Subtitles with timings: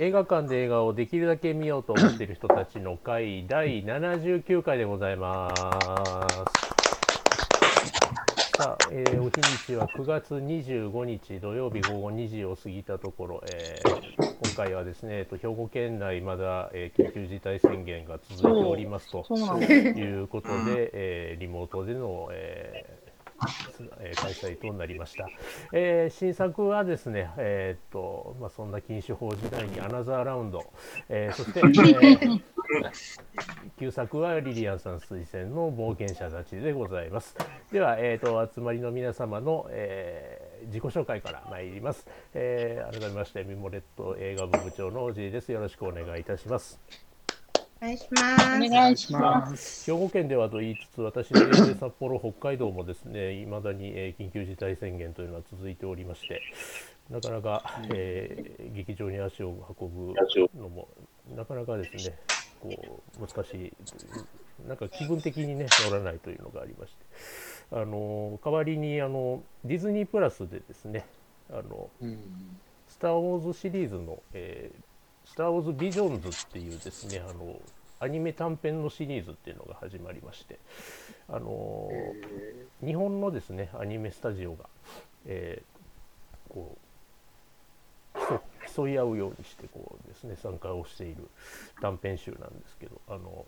[0.00, 5.50] 映画館で映画をできるだけ見ようと思っている人たちの会 第79回でございま
[6.46, 6.68] す。
[8.56, 19.26] さあ、えーお日にちは9月25日土曜日午後2時を過ぎたところ、えー今回はですね、えっと兵庫県内まだ、えー緊急事態宣言が続いておりますと。
[19.96, 22.97] いうことで、えーリモートでの、えー
[24.00, 25.28] え開催となりました。
[25.72, 30.64] えー新作はですね、えーっとまあ、そんな禁酒法時代にアナザーラウンド、
[31.08, 32.42] えーそして、えー
[33.78, 37.34] 旧作はリリアンさん推薦の冒険者たちでございます。
[37.72, 42.06] では、えー、と集まりの皆様の、え自己紹介から参ります。
[42.34, 45.50] え改めましてミモレット映画部部長のおじいです。
[45.50, 47.07] よろしくお願いいたします。
[47.80, 48.56] お願いします。
[48.56, 49.90] お願いします。
[49.90, 56.42] 兵庫県ではと言いつつ、私の家で札幌、北海道もですね、いまだに、えー緊急事態宣言というのは続いておりまして、
[57.08, 60.14] なかなか、えー劇場に足を運ぶ
[60.60, 60.88] のも、
[61.36, 62.18] なかなかですね、
[62.60, 63.72] こう難しい、
[64.66, 71.06] なんか気分的にね、乗らないというのがありまして、あの代わりにあのディズニープラスでですね、
[71.48, 72.18] あのうん
[72.88, 74.87] スター・ウォーズシリーズの、えー
[75.30, 77.60] スター・ウォーズ・ビジョンズっていうですね、あの、
[78.00, 80.58] アニメ短編のシリーズっていうのが始まりまして、
[81.28, 84.64] あのー日本のですね、アニメスタジオが、
[85.26, 86.78] えーこ
[88.14, 88.40] う競、
[88.74, 91.28] 競い合うようにして、こうですね、参加をしている
[91.82, 93.44] 短編集なんですけど、あの、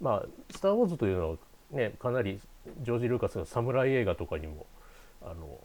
[0.00, 1.36] まあ、スター・ウォーズというのは
[1.72, 2.40] ね、かなり
[2.82, 4.66] ジョージ・ルーカスが侍映画とかにも、
[5.20, 5.58] あの、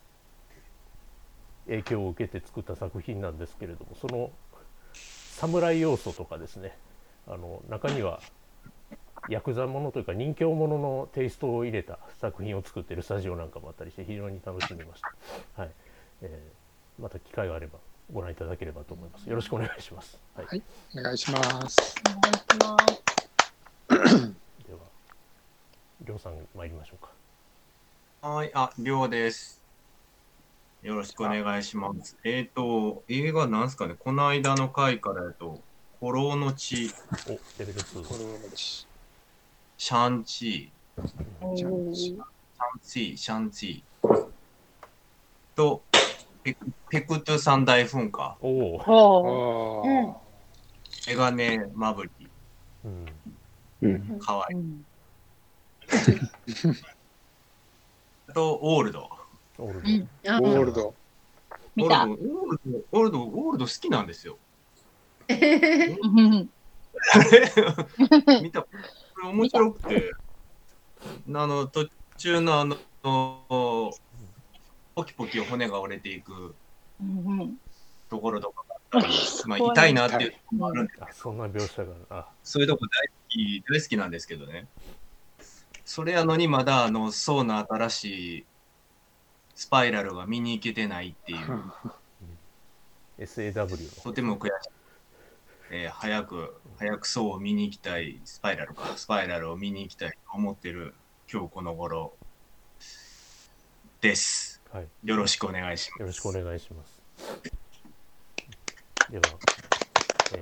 [1.68, 4.32] 影響を受けて作った作品なんですけれどもその
[5.40, 6.76] 侍要素とかですね。
[7.28, 8.22] あの中には
[9.30, 15.72] ヤクザものというか人形もののテイストを入れた作品を作っているスタジオなんかもあったりして非常に楽しみました、はい。
[16.22, 16.58] えー
[17.00, 17.78] また機会があれば
[18.12, 19.30] ご覧いただければと思います。
[19.30, 20.46] よろしくお願いします、はい。
[20.48, 20.64] はい。
[20.96, 21.94] お願いします。
[22.08, 24.08] お願いします。
[24.68, 24.80] では
[26.02, 27.12] りょうさん参りましょうか。
[28.28, 29.67] はい、あ、りょうです。
[30.88, 32.16] よろしくお願いします。
[32.24, 35.60] えっ、と、映画なんすかね、この間の回からやと、
[36.00, 36.90] 古老の地、
[37.28, 38.88] おレベル2これは私
[39.78, 41.04] シャンチー。
[41.54, 41.94] ー、シャン
[42.82, 44.28] チー、シャンチー。
[45.58, 45.84] と、
[46.42, 50.22] ペクペクトゥ三大噴火、おお、
[51.06, 52.12] メガネマブリ、
[52.86, 53.06] うん、
[53.82, 54.86] うん、かわいい。
[58.34, 59.17] と、オールド。
[59.60, 59.84] オールド、
[60.26, 60.94] オールド、
[61.78, 62.00] オールド、
[62.92, 64.38] オールド、オールド好きなんですよ。
[65.30, 66.50] うん
[68.42, 68.62] 見た。
[68.62, 68.68] こ
[69.24, 70.12] れ面白くて。
[71.34, 72.78] あの途中のあの
[74.96, 76.56] ポキポキ骨が折れていく
[77.00, 77.58] うん
[78.10, 78.64] ところとか
[79.46, 80.94] まあ、痛いなっていうところもあるんで。
[81.00, 81.94] あそんな描写が。
[82.10, 82.28] あ。
[82.42, 84.68] そういうとこ大好き大好きなんですけどね。
[85.86, 88.46] それやのにまだあの層の新しい
[89.58, 91.40] スパイラルが見に行けてないっていう、
[93.20, 94.54] SAW のとても悔しい。
[95.72, 100.94] えー早く、早く層を見に行きたい、スパイラルか、スパイラルを見に行きたいと思ってる
[101.30, 102.14] 今日この頃
[104.00, 104.62] です。
[104.72, 106.00] はいよろしくお願いします。
[106.02, 107.02] よろしくお願いします。
[109.10, 109.24] では、
[110.36, 110.40] えー、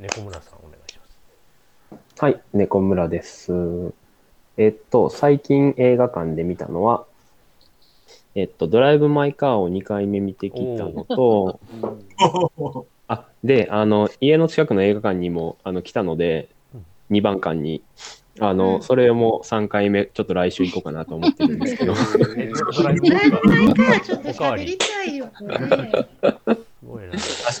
[0.00, 2.22] 猫村さんお願いします。
[2.22, 3.54] はい、猫村です。
[4.58, 7.06] えっと、最近映画館で見たのは、
[8.34, 11.60] えっと、ドライブ・マイ・カーを2回目見てきたのと、
[13.08, 17.82] あ、で、あの、家の近くの映画館にもあの来たのでうん、2番館に、
[18.38, 18.82] あうの、ん。
[18.82, 21.94] それも3回目、ちょっと来週行こうかなと思ってるんですけど、
[22.38, 25.32] えドライブだいぶ前からちょっとおかわり喋りたいよ。
[25.32, 25.46] 確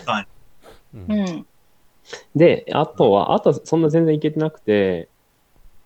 [0.04, 0.26] か
[0.94, 1.00] に。
[1.00, 1.12] うん。
[1.12, 1.46] うん
[2.34, 5.10] で、あとは、あとそんな全然行けてなくて、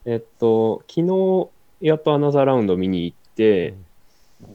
[0.05, 3.75] えっと、昨日、やっとアナザーラウンド見に行って、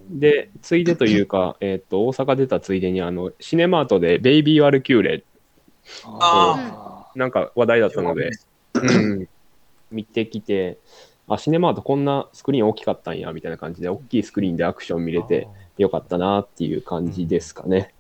[0.10, 5.24] で、ついでというか、 えっと、大阪出たついでに、あの、シネマートでベイビー・ワルキューレ、
[6.06, 8.32] あなんか話題だったので、
[8.76, 9.30] うん、
[9.92, 10.78] 見てきて、
[11.28, 15.48] あ、シネマートこんなスクリーン大きかったんや、みたいな感じで、大きいスクリーンでアクション見れて
[15.78, 17.94] よかったなっていう感じですかね。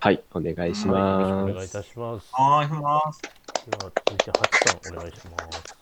[0.00, 1.72] はい、お願いしまろしくお願いいす。
[1.74, 2.30] たします。
[2.32, 3.22] はい、します。
[3.70, 5.80] では、続いて、ハチさんお願いします。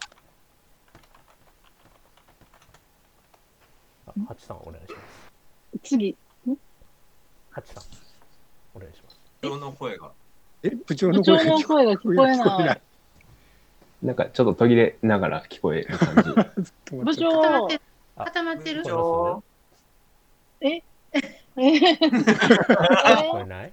[4.08, 5.17] あハチさんお願いします。
[5.82, 6.16] 次
[7.50, 7.84] ハチさん
[8.74, 9.18] お願いします。
[9.42, 10.10] 今日の声が。
[10.62, 12.80] え、部長部の声が長の声が聞こえない。
[14.02, 16.30] なんかちょっと途切れながら聞こえる感じ。
[16.96, 17.80] 部固ま長ってる。
[18.16, 19.42] 固まってる聞こ
[20.60, 20.68] え？
[20.70, 20.82] え
[21.56, 23.72] 聞こえない？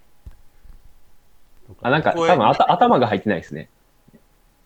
[1.81, 3.69] あ、なんか、声多分あた頭が入ってないですね。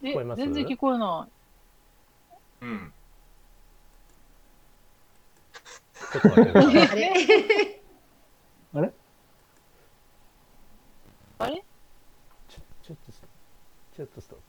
[0.03, 0.39] え聞こえます？
[0.41, 1.27] 全然聞こえな
[2.61, 2.93] うん。
[6.11, 6.99] ちょっと待ってください
[8.75, 8.91] あれ？
[11.39, 11.63] あれ？
[12.47, 13.29] ちょちょっとストッ
[13.91, 14.43] プちょっとストップ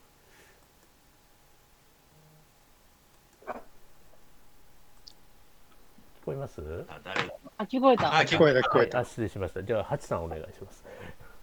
[6.22, 6.60] 聞こえます？
[6.88, 8.16] あ誰だあ、聞こえた。
[8.18, 9.00] あ、聞こえた、聞こえた。
[9.00, 10.84] あ失礼しましたじゃあハチさんお願いします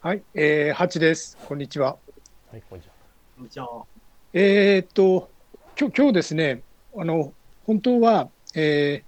[0.01, 1.37] はい、えー、ハチです。
[1.47, 1.97] こんにちは。
[2.51, 2.93] はいこんにちは
[3.35, 3.85] こんにちは。
[4.33, 5.29] えーっと、
[5.79, 6.61] 今日、今日ですね、
[6.95, 7.33] あの、
[7.65, 9.06] 本当は、えー、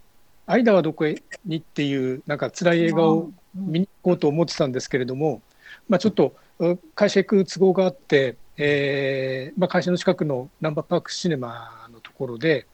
[0.49, 5.41] 間はどこへにっていう、なんか辛い映画を見に行こうと思ってたんですけれども、
[5.87, 12.65] まあちょっと、う会社行く都合があって、えーまあ、会社の近くのナンバーパークシネマのところで、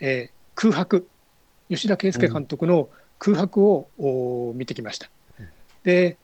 [0.00, 1.06] えー空白、
[1.68, 2.88] 吉田圭佑監督の
[3.20, 5.08] 空白を、お見てきました。
[5.84, 6.16] で、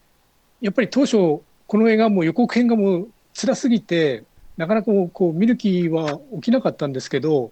[0.59, 4.25] やっぱり当初、この映画も予告編がもう辛すぎて、
[4.57, 7.51] なかなかこう見る気は起きなかったんですけど、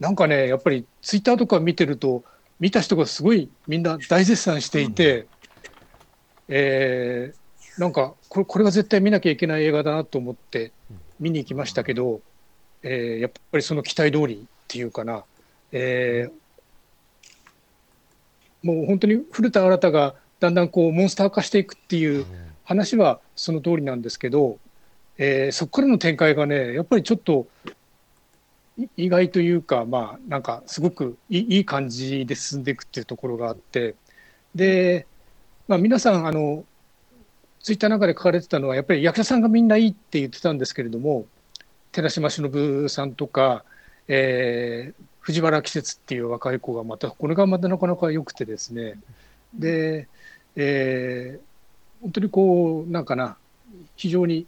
[0.00, 2.24] なんかね、やっぱりツイッターとか見てると、
[2.58, 5.26] 見た人がすごいみんな大絶賛していて、
[6.48, 7.40] えー
[7.78, 10.72] なんかこれこれは絶対見なきゃいけない映画だなと思って
[11.18, 12.20] 見に行きましたけど、
[12.82, 15.24] えーやっぱりその期待通りっていうかな、
[15.72, 22.26] えーもう本当に古田新太がだんだんこうモンスター化していくっていう
[22.64, 24.58] 話はその通りなんですけど、
[25.16, 27.70] えーそこからの展開がね、やっぱりちょっとい
[28.96, 33.96] 意外というか、まあ、なんかすごくいい感じで進んでいくっていうところがあって、
[34.54, 35.06] で、
[35.68, 36.64] まあ、皆さん、あの、
[37.60, 41.26] ツイッターなんかで書かれてたのは、やっぱり役者さんがみんないいって言ってたんですけれども、
[41.92, 43.64] 寺島しのぶさんとか、
[44.08, 48.98] えー藤原季節っていう若い子がまた、これがまたなかなか良くてですね、
[49.54, 50.08] で、
[50.56, 51.50] えー
[52.02, 53.36] 本当にこう、なんかな、
[53.96, 54.46] 非常に、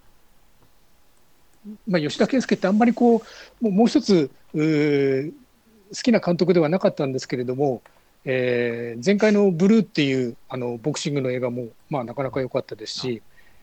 [1.86, 3.22] まあ、吉田圭佑ってあんまりこ
[3.62, 7.82] う、もう一つ好きな監督ではなかったんですけれども、
[8.24, 13.22] えー前回の「ブルー」っていうあのボクシングの映画も、まあ、なかなか良かったですし、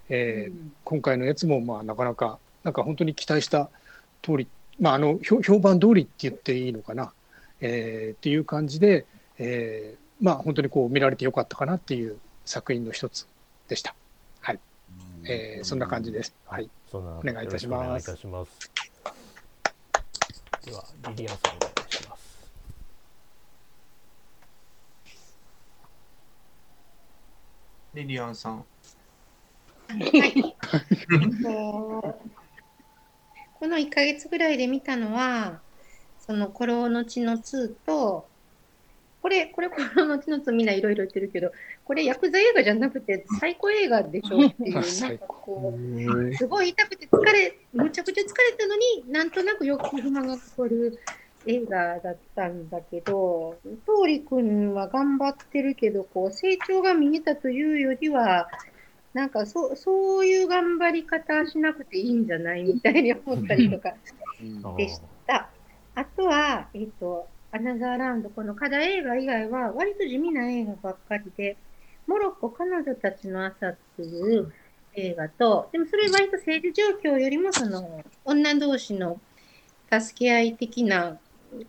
[0.10, 3.69] えー今回のやつも、まあ、なかなか、なんか本当に期待した
[4.22, 4.48] 通り、
[4.80, 7.13] まあ、あの評評判通りって言っていいのかな、
[7.62, 9.06] えーっていう感じで、
[9.38, 13.28] えーまあ、本当にこう見られてよかったかなっていう作品の一つ
[13.69, 13.96] でした。
[14.42, 14.60] はい、
[15.25, 16.34] えーそんな感じです。
[16.46, 17.83] はい、そんなお願いいたします。
[17.83, 18.71] よろくお願いいたします。
[20.65, 22.51] ではリリアンさんお願いします。
[27.94, 28.65] リリアンさん。
[33.59, 35.62] この1ヶ月ぐらいで見たのは、
[36.19, 38.27] その、コロのちの2と、
[39.21, 41.51] これ、これ、コロのちの2みんないろいろ言ってるけど、
[41.83, 51.00] これ、ヤクザ映画じゃなくて、最高映画でしょっていう、なんかこう、すごい痛くて疲れ、むちゃくちゃ疲れたのに、なんとなくよく不満が残る
[51.45, 53.57] 映画だったんだけど、
[53.88, 58.48] 桃李君は頑張ってるけど、こう、成長が見えたというよりは、
[59.13, 63.95] なんかそそういう頑張り方しなくていいんじゃないみたいに思ったりとか
[64.63, 65.50] あでした。
[65.95, 71.57] あとは、えっ、と、アナザーラウンド、この課題映画以外は、割と地味な映画ばっかりで、
[72.06, 74.54] モロッコ彼女たちの朝っていう
[74.94, 79.20] 映画と、でもそれ割と政治状況よりも、その、女同士の
[79.91, 81.18] 助け合い的な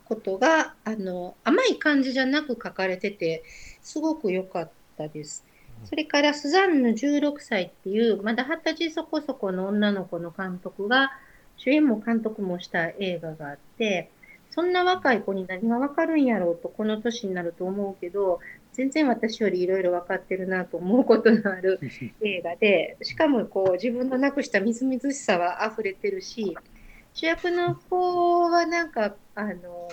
[0.05, 3.43] ことが、あの、甘い感じじゃなく書かれてて、
[3.81, 5.47] すごく良かったです。
[5.85, 11.11] それから、スザンヌ16歳っていう、まだ二十歳そこそこの女の子の監督が、
[11.57, 14.11] 主演も監督もした映画があって、
[14.51, 18.41] そんな若い子に何がわかるんやろうと、この年になると思うけど、
[18.73, 21.81] 全然私よりいろいろ分かってるなと思うことのある
[22.23, 26.57] 映画で、しかもこう自分のなくしたみずみずしさは溢れてるし、
[27.15, 29.89] 主役の子はなんか、あの、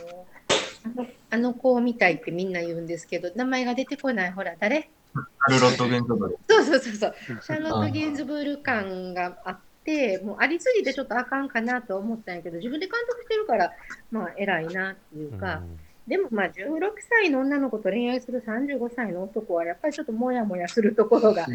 [1.30, 4.90] あの子みたいってみんな言うんですけど、名前が出てこない、ほら、誰？
[5.40, 6.38] カルロット・ゲントブル。
[6.48, 7.16] そうそうそうそう。
[7.42, 9.66] シャーロット・ゲンズブール感があって、
[10.24, 13.72] もうありすぎてちょっとあかんかなとは思ったんやけど、自分で監督してるから、
[14.12, 15.62] まあ偉いなっていうか、
[16.08, 16.51] でもまあ16
[17.22, 21.46] 歳の女の子と恋愛する35歳の男はやっぱりちょっともやもやするところが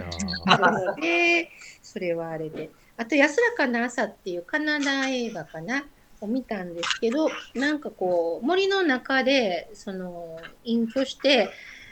[0.46, 1.50] あるので、
[1.82, 2.70] それはあれで。
[2.96, 5.84] あと、安らかな朝っていうカナダ映画かな
[6.20, 11.50] を見たんですけど、なんかこう、森の中で、その、隠居して、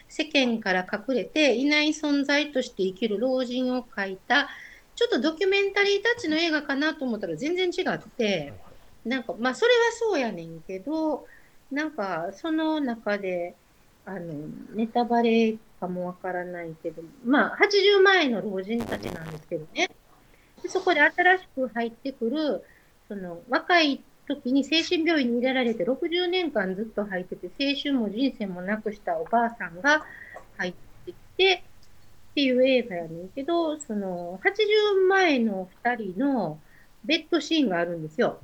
[0.09, 4.49] 世間から隠れていない存在として生きる老人を描いた、
[5.00, 8.52] ちょっとドキュメンタリータッチの映画かなと思ったら全然違って、
[9.07, 11.26] なんか、まあ、それはそうやねんけど、
[11.73, 13.54] なんか、その中で、
[14.04, 14.35] あの、
[14.75, 19.88] ネタバレかもわからないけど、まあ、80前の老人たちなんですけどね。
[20.62, 22.62] でそこで新しく入ってくる、
[23.09, 30.04] その若い時に精神病院に入れられて60年間ずっと入ってて、青春も人生もなくしたおばあさんが
[30.59, 30.73] 入っ
[31.07, 31.64] てきて、
[32.30, 36.58] っていう映画やねんけど、その80前の2人の
[37.04, 38.38] ベッドシーンがあるんですよ。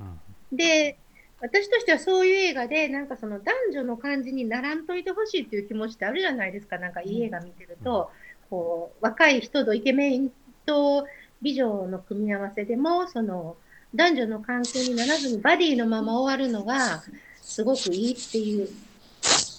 [0.51, 0.97] で、
[1.39, 8.09] 私としてはそういう映画で、なんかその男女の感じにならんといてほしいっていう気持ちってあるじゃないですか、なんかいい映画見てると、
[8.49, 10.31] こう、若い人とイケメン
[10.65, 11.07] と
[11.41, 13.55] 美女の組み合わせでも、その、
[13.93, 17.03] 男女の関係にならずにバディのまま終わるのが、
[17.41, 18.67] すごくいいっていう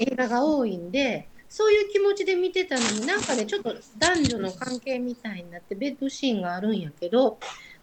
[0.00, 7.38] 映画が多いんで、そういう気持ちで見てたのに、なんかね、ちょっと男女の関係みたいになって、ベッドシーンがあるんやけど、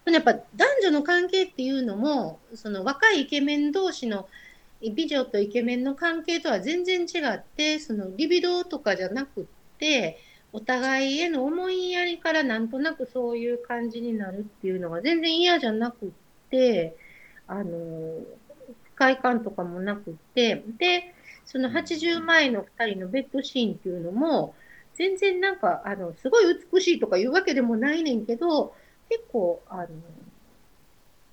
[0.05, 4.27] やっぱ男女の関係っていうのも、その若いイケメン同士の
[4.81, 9.43] 美女とイケメンの関係とは全然違って、そのリビドーとかじゃなくっ
[9.79, 10.19] て、
[10.53, 16.09] お互いへの思いやりからなんとなくそういう感じになるっていうのが全然嫌じゃなくっ
[16.51, 16.95] て、
[17.47, 17.65] あの、
[18.83, 21.14] 不快感とかもなくって、で、
[21.45, 24.55] その80前の2人のベッドシーンっていうのも、
[24.95, 28.73] 全然なんか、あの、すごい美しいとかいうわけでもないねんけど、
[29.09, 29.87] 結構、あの、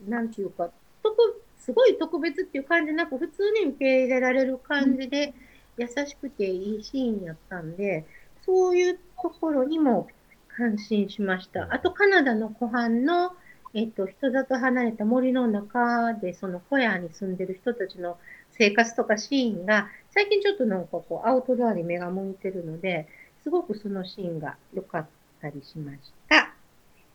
[0.08, 0.70] なんていうか、
[1.02, 5.32] 特、すごい特別っていう感じなく、普通に受け入れられる感じで、
[5.78, 8.04] 優しくていいシーンやったんで、
[8.44, 10.08] そういうところにも
[10.48, 11.68] 感心しました。
[11.72, 13.32] あと、カナダの湖畔の、
[13.74, 18.18] えっと、人里離れた森の中で、その小屋に住んでる人たちの
[18.50, 23.08] 生活とかシーンが、最近ちょっとなんかこう、アウトドアに目が向いてるので、
[23.42, 25.06] すごくそのシーンが良かっ
[25.40, 26.54] たりしました。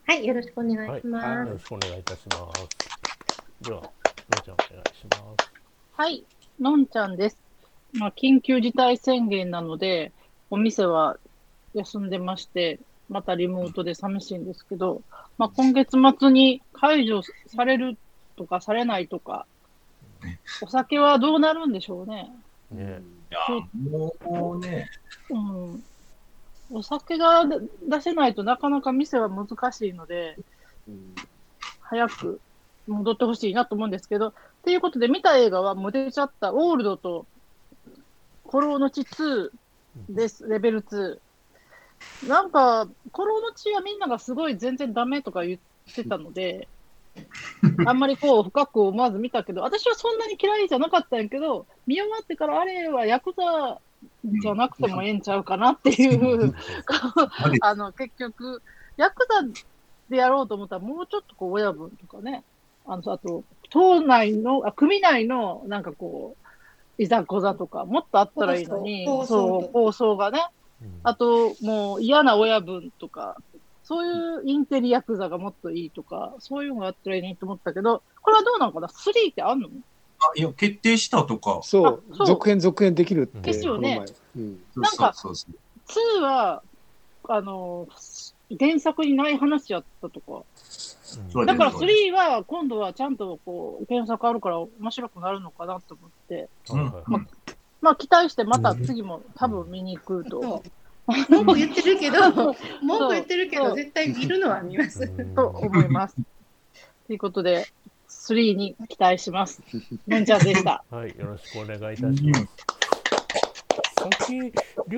[0.08, 1.48] はい、よろしくお願いします。
[1.48, 2.68] よろしくお願いいたします。
[3.62, 3.88] では、の
[4.40, 5.52] んちゃんお願いします。
[5.94, 6.24] はい、
[6.60, 7.38] のんちゃんです。
[7.94, 10.12] まあ、緊急事態宣言なので、
[10.50, 11.18] お店は
[11.76, 15.04] 休んでまして、またリモートで寂しいんですけど、
[15.38, 17.96] まあ、今月末に解除される
[18.38, 19.46] とかされないとか、
[20.62, 22.32] お酒はどうなるんでしょうね。
[22.72, 23.40] ね、いや、
[23.90, 24.90] もうね、
[25.30, 25.84] うん。
[26.70, 30.38] お酒が出せないとなかなか店は難しいので、
[31.80, 32.42] 早く
[32.88, 34.34] 戻ってほしいなと思うんですけど、
[34.64, 37.26] ということで見た映画はもう出ちゃったオールドと
[38.44, 39.50] コロの血2
[40.10, 41.20] です、レベル2。
[42.28, 46.68] なんか、コロの血はみんながすごい全然ダメとか言ってたので、
[47.88, 53.80] あんまりこう深く思わず見たけど、私はそんなに嫌いじゃなかったんやけど、見終わってからあれはヤクザ
[54.24, 56.54] じゃなくてもええんちゃうかなっていう、
[57.62, 58.62] あの、結局、
[58.98, 59.42] ヤクザ
[60.10, 62.44] でやろうと思ったらもうちょっとこう親分とかね、
[62.86, 66.48] あの、あと、党内の、あ、組内のなんかこう、
[67.04, 70.46] いざこざとか、もっとあったらいいのに、そう、構想がね、
[70.82, 71.00] うん。
[71.04, 73.38] あと、もう嫌な親分とか、
[73.88, 79.70] そういうインテリヤクザがもっといいとか、そういうのがあったらいいねと思ったけど、これはどうなのかな ?3 ってあんの？
[80.20, 81.62] あいや、決定したとか。
[81.64, 84.04] そうあそう続編続編できるって、ですよね
[84.36, 85.56] うんなんかそうそう
[85.88, 86.64] そう2は、
[87.30, 87.88] あの、
[88.60, 90.44] 原作にない話やったとか。
[91.32, 96.50] そうだからそうです3は今度はちゃんとこう、原作あるから面白くなるのかなと思って。
[96.68, 97.26] はいはいま
[97.80, 100.62] まあ期待してまた次も多分見に行くと。
[101.30, 105.04] 文句言ってるけど、そう文句言ってるけど、絶対見るのは見ます。
[105.18, 106.16] うんと思います。
[107.08, 107.66] ということで、
[108.10, 109.62] 3に期待します。
[110.08, 110.84] のんちゃんでした。
[110.92, 112.48] はい、よろしくお願いいたします。
[114.00, 114.52] さっき、り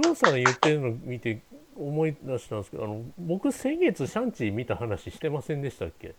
[0.08, 1.42] ょうさん言ってるの見て
[1.76, 6.16] 思い出したんですけど、あの僕、先月、シャンチー見た話してませんでしたっけ？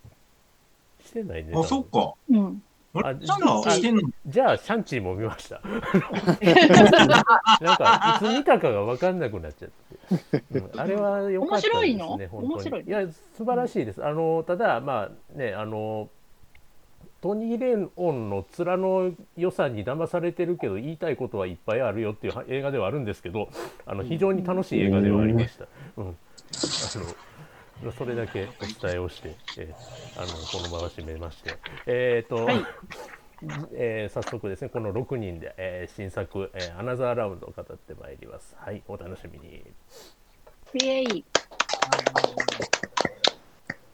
[1.04, 1.52] してないね。
[1.54, 2.14] あ、そっか。
[2.30, 2.62] うん。
[2.92, 3.62] あじゃあ、
[4.26, 5.60] じゃあ、シャンチーも見ました。
[7.60, 10.42] なんか、いつ見たかが分かんなくなっちゃって。
[10.52, 12.06] うんあれは良かったですね、面白いの？
[12.08, 13.06] 本当に面白いいや、
[13.36, 14.04] 素晴らしいです。
[14.04, 16.08] あの、ただ、まあね、あの、
[17.20, 23.50] トニー・レンオンの面の良さに騙されてるけど言いたいことはいっぱいあるよっていうは映画ではあるんですけど
[23.84, 25.66] あの非常に楽しい映画ではありました。
[25.98, 26.16] うん、あの
[27.92, 32.68] それだけお伝えをして、えーあのこのまま締めまして、えーとはい
[33.72, 38.56] えー早速ですねこの6人で、えー新作、えーアナザーラウンド」を語ってまいります。
[38.56, 39.74] はいお楽しみに。
[40.72, 41.26] イエイ。